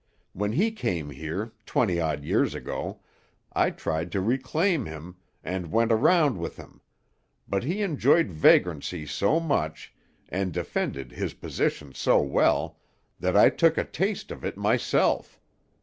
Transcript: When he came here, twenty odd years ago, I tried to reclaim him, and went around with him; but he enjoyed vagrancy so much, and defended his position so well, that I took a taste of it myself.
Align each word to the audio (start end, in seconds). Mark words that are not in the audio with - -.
When 0.33 0.53
he 0.53 0.71
came 0.71 1.11
here, 1.11 1.51
twenty 1.63 1.99
odd 1.99 2.23
years 2.23 2.55
ago, 2.55 3.01
I 3.53 3.69
tried 3.69 4.11
to 4.13 4.19
reclaim 4.19 4.87
him, 4.87 5.17
and 5.43 5.71
went 5.71 5.91
around 5.91 6.39
with 6.39 6.55
him; 6.57 6.81
but 7.47 7.63
he 7.63 7.83
enjoyed 7.83 8.31
vagrancy 8.31 9.05
so 9.05 9.39
much, 9.39 9.93
and 10.27 10.51
defended 10.51 11.11
his 11.11 11.35
position 11.35 11.93
so 11.93 12.19
well, 12.19 12.79
that 13.19 13.37
I 13.37 13.51
took 13.51 13.77
a 13.77 13.83
taste 13.85 14.31
of 14.31 14.43
it 14.43 14.57
myself. 14.57 15.39